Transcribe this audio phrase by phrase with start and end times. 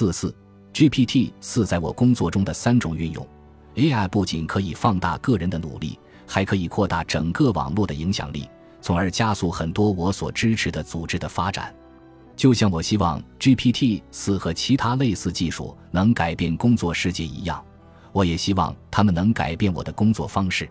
[0.00, 0.34] 四四
[0.72, 3.28] GPT 四在我工作中的三种运用。
[3.74, 8.48] AI 不仅可以放大个人的努力，还可以扩大整个网络的影响力，
[8.80, 11.74] 从而加速很多我所支持的组织的发展。
[12.34, 17.62] 就像我希望 GPT 四和其他类似技术能改变工作世界一样，
[18.10, 20.66] 我也希望他们能改变我的工作方式。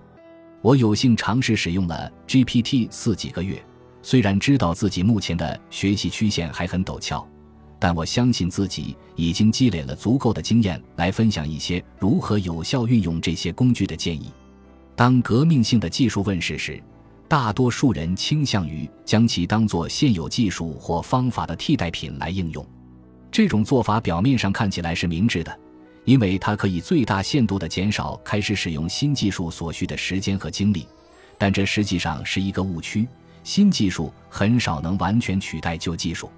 [0.63, 3.63] 我有幸尝试使用了 GPT 四几个月，
[4.01, 7.23] 虽然知道自己目前的学习曲线还很陡峭。
[7.79, 14.29] 但我相信自己已经积累了足够的经验，来分享一些如何有效运用这些工具的建议。
[14.95, 16.83] 当革命性的技术问世时，
[17.29, 22.65] 大多数人倾向于将其当作现有技术或方法的替代品来应用。
[23.31, 25.59] 这种做法表面上看起来是明智的，
[26.03, 30.85] 因为它可以最大限度地减少开始使用新技术所需的时间和精力。
[31.37, 33.07] 但这实际上是一个误区，
[33.43, 36.29] 新技术很少能完全取代旧技术。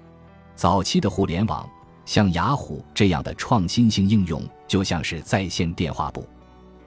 [0.54, 1.68] 早期的互联网，
[2.04, 6.26] 像雅虎这样的创新性应用，就像是在线电话簿。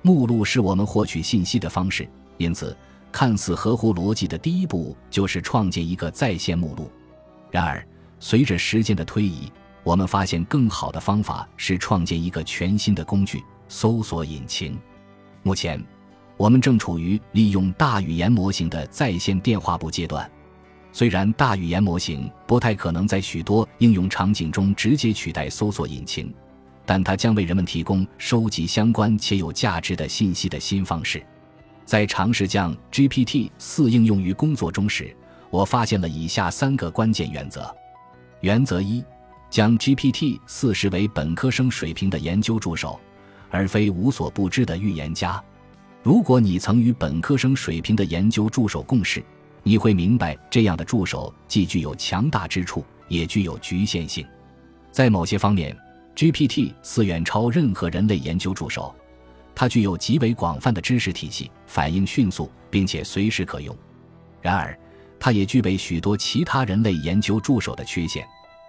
[0.02, 2.08] 目录是我们获取信息的方式，
[2.38, 2.76] 因此
[3.12, 6.92] 看似合乎逻辑的第一步就是创建一个在线目录。
[7.50, 7.86] 然而，
[8.20, 9.52] 随着时间的推移，
[9.84, 14.78] 我们发现更好的方法是创建一个全新的工具——搜索引擎。
[15.44, 15.84] 目前，
[16.38, 20.30] 我们正处于利用大语言模型的在线电话簿阶段。
[20.96, 26.34] 虽然大语言模型不太可能在许多应用场景中直接取代搜索引擎，
[26.86, 31.22] 但它将为人们提供收集相关且有价值的信息的新方式。
[31.84, 35.14] 在尝试将 GPT 四应用于工作中时，
[35.50, 37.70] 我发现了以下三个关键原则：
[38.40, 39.04] 原则一，
[39.50, 42.98] 将 GPT 四视为本科生水平的研究助手，
[43.50, 45.44] 而非无所不知的预言家。
[46.02, 49.22] 如果你曾与本科生水平的研究助手共事，
[49.68, 54.24] 你会明白，这样的助手既具有强大之处，也具有局限性。
[54.92, 55.76] 在某些方面
[56.16, 58.94] ，GPT 四远超任何人类研究助手。
[59.56, 63.76] 它具有极为广泛的知识体系，反应迅速，并且随时可用。
[64.40, 64.78] 然而，
[65.20, 68.24] 它也具备许多其他人类研究助手的缺陷。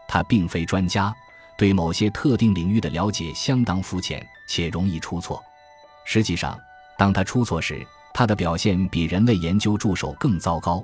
[0.09, 1.15] 它并非专家，
[1.59, 5.45] 对某些特定领域的了解相当肤浅，且容易出错。
[6.07, 6.59] 实际上，
[6.97, 10.83] 当他出错时，他的表现比人类研究助手更糟糕，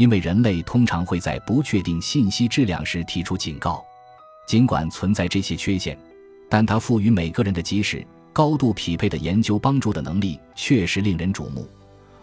[0.00, 3.84] 因为人类通常会在不确定信息质量时提出警告。
[4.46, 5.94] 尽管存在这些缺陷，
[6.48, 8.02] 但它赋予每个人的及时、
[8.32, 11.68] 高度匹配的研究帮助的能力确实令人瞩目。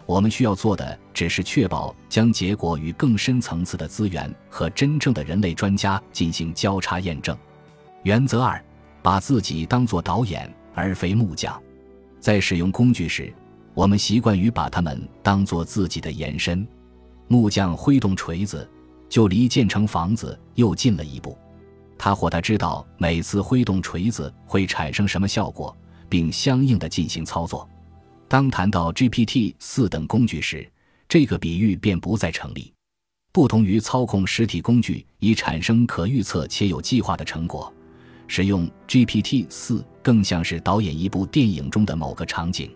[0.06, 7.38] 我们需要做的只是确保将结果与更深层次的资源和真正的人类专家进行交叉验证。
[8.02, 8.60] 原则二：
[9.02, 11.56] 把自己当作导演而非木匠，
[12.18, 13.32] 在使用工具时。
[13.72, 16.66] 我们习惯于把它们当做自己的延伸。
[17.28, 18.68] 木匠挥动锤子，
[19.08, 21.36] 就离建成房子又近了一步。
[21.98, 25.76] 他或他知道每次挥动锤子会产生什么效果，
[26.08, 27.68] 并相应的进行操作。
[28.28, 30.70] 当谈到 GPT 四等工具时，
[31.08, 32.72] 这个比喻便不再成立。
[33.32, 37.72] 不同于操控实体工具以产生可预测且有计划的成果，
[38.26, 42.70] 使用 GPT 四更像是导演一部电影中的某个场景。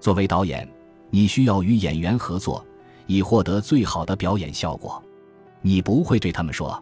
[0.00, 0.68] 作为导演，
[1.10, 2.64] 你需要与演员合作，
[3.08, 5.02] 以获得最好的表演效果。
[5.60, 6.80] 你不会对他们说：“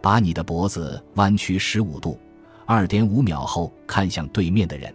[0.00, 2.16] 把你的脖子弯曲十五度，
[2.64, 4.94] 二点五秒后看向对面的人。”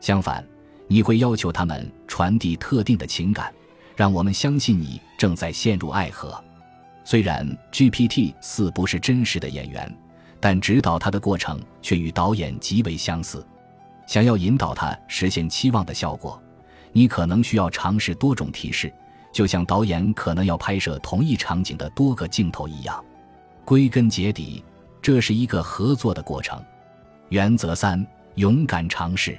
[0.00, 0.46] 相反，
[0.86, 3.50] 你会要求他们传递特定的情感，
[3.96, 6.38] 让我们相信你正在陷入爱河。
[7.04, 9.90] 虽然 GPT 四不是真实的演员，
[10.40, 13.44] 但指导他的过程却与导演极为相似。
[14.06, 16.40] 想要引导他实现期望的效果。
[16.92, 18.92] 你可能需要尝试多种提示，
[19.32, 23.02] 就像导演可能要拍摄同一场景的多个镜头一样。
[23.64, 24.62] 归根结底，
[25.00, 26.62] 这是一个合作的过程。
[27.30, 29.38] 原则三：勇敢尝试。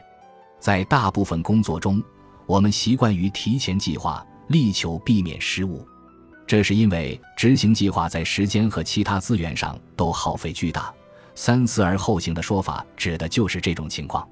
[0.59, 2.01] 在大部分工作中，
[2.45, 5.85] 我们习惯于提前计划，力求避免失误。
[6.47, 10.93] 这是因为执行计划在时间和其他资源上都耗费巨大。
[11.35, 14.27] 三思而后行的说法指的就是这种情况。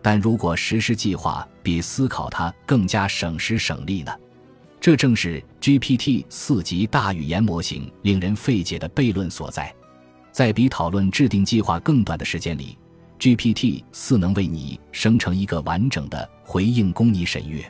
[0.00, 4.12] 但如果实施计划比思考它更加省时省力呢？
[4.86, 9.74] 这正是 GPT 四级大语言模型令人费解的悖论所在。
[10.30, 12.78] 在比讨论制定计划更短的时间里
[13.18, 17.68] ，GPT 四能为你生成一个完整的回应供你审阅。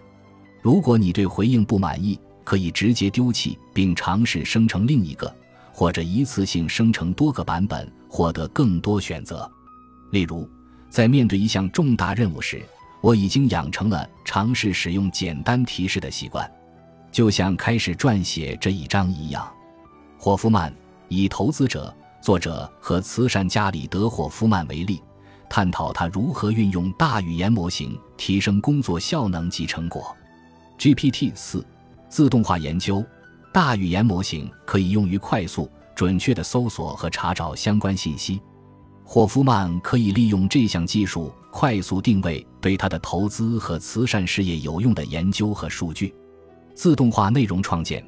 [0.60, 5.34] 如果你对回应不满意，可以直接丢弃并尝试生成另一个，
[5.72, 9.50] 或者一次性生成多个版本，获得更多选择。
[10.12, 10.46] 例如。
[10.90, 12.62] 在面对一项重大任务时，
[13.00, 16.46] 我已经养成了尝试使用简单提示的习惯，
[17.16, 19.50] 就像开始撰写这一章一样。
[20.18, 20.70] 霍夫曼
[21.08, 25.02] 以投资者、作者和慈善家里德·霍夫曼为例，
[25.48, 30.14] 探讨他如何运用大语言模型提升工作效能及成果。
[30.78, 31.66] GPT 四
[32.06, 33.02] 自动化研究
[33.50, 38.42] 大语言模型可以用于快速、准确的搜索和查找相关信息。
[39.06, 46.14] 霍夫曼可以利用这项技术快速定位对他的投资和慈善事业有用的研究和数据。
[46.76, 48.04] 自动化内容创建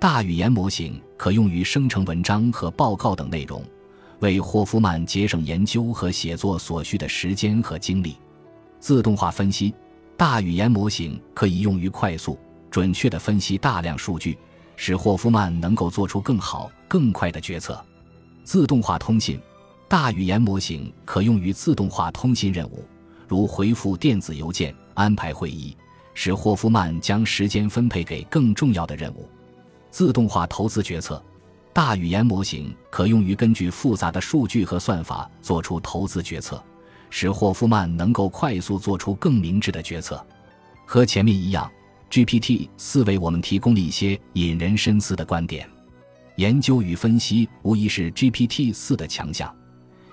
[0.00, 3.64] 大语言模型可用于生成文章和报告等内容，
[4.18, 8.16] 为霍夫曼节省研究和写作所需的时间和精力。
[8.80, 9.72] 自动化分析。
[10.16, 12.36] 大语言模型可以用于快速、
[12.72, 14.36] 准确地分析大量数据，
[14.74, 17.80] 使霍夫曼能够做出更好、更快的决策。
[18.42, 19.40] 自动化通信，
[19.86, 22.84] 大语言模型可用于自动化通信任务，
[23.28, 25.76] 如回复电子邮件、安排会议，
[26.20, 29.28] 使霍夫曼将时间分配给更重要的任务。
[29.88, 31.22] 自动化投资决策，
[31.72, 36.60] 大语言模型可用于根据复杂的数据和算法做出投资决策。
[37.08, 40.26] 使霍夫曼能够快速做出更明智的决策。
[40.84, 41.70] 和前面一样
[42.10, 45.70] ，GPT 四为我们提供了一些引人深思的观点。
[46.34, 49.54] 研究与分析无疑是 GPT 四的强项，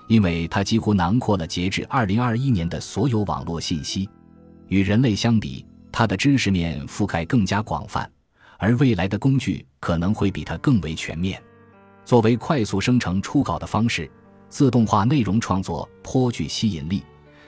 [0.06, 4.08] 因为它几乎囊括了截至2021年的所有网络信息。
[4.68, 5.66] 与人类相比，
[5.98, 8.06] 它的知识面覆盖更加广泛，
[8.58, 11.42] 而未来的工具可能会比它更为全面。
[12.04, 14.10] 作为快速生成初稿的方式。
[14.50, 17.02] 自动化内容创作颇具吸引力，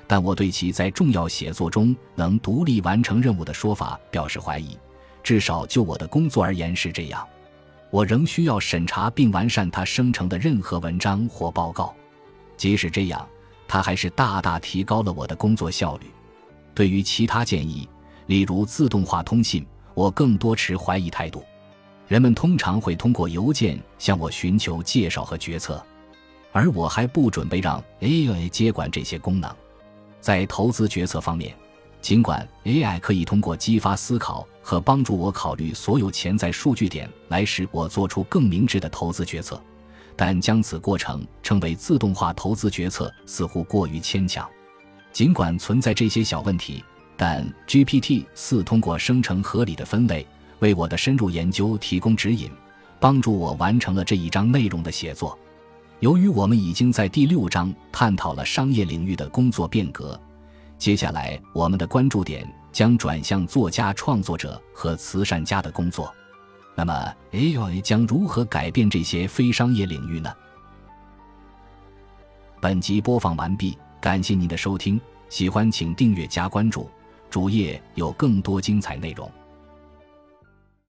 [0.07, 4.79] 但我对其在重要写作中能独立完成任务的说法表示怀疑。
[5.23, 7.29] 至少就我的工作而言是这样。
[7.91, 11.95] 我仍需要审查并完善它生成的任何文章或报告。
[12.57, 13.29] 即使这样，
[13.69, 16.07] 它还是大大提高了我的工作效率。
[16.75, 17.87] 对于其他建议，
[18.29, 21.43] 例如自动化通信，我更多持怀疑态度。
[22.07, 25.85] 人们通常会通过邮件向我寻求介绍和决策。
[26.53, 29.55] 而我还不准备让 AI 接管这些功能。
[30.21, 31.55] 在投资决策方面，
[32.01, 39.63] 尽管 AI 可以通过激发思考和帮助我考虑所有潜在数据点来使我做出更明智的投资决策，
[40.17, 44.49] 但将此过程称为自动化投资决策似乎过于牵强。
[45.13, 46.83] 尽管存在这些小问题，
[47.19, 50.25] 但 GPT 四通过生成合理的分类，
[50.61, 52.49] 为我的深入研究提供指引，
[53.01, 55.37] 帮助我完成了这一章内容的写作。
[55.99, 60.19] 由于我们已经在第六章探讨了商业领域的工作变革，
[60.79, 66.15] 接下来我们的关注点将转向作家、创作者和慈善家的工作。
[66.77, 70.33] 那么，AI 将如何改变这些非商业领域呢？
[72.61, 76.89] 本集播放完毕，感谢您的收听，喜欢请订阅加关注，
[77.31, 79.31] 主页有更多精彩内容。